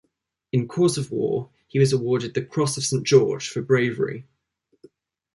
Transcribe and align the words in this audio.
In 0.51 0.67
course 0.67 0.97
of 0.97 1.11
war 1.11 1.51
he 1.67 1.77
was 1.77 1.93
awarded 1.93 2.33
the 2.33 2.41
Cross 2.43 2.75
of 2.75 2.83
Saint 2.83 3.05
George 3.05 3.47
for 3.49 3.61
bravery. 3.61 4.25